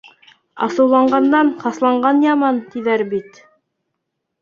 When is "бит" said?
3.17-3.43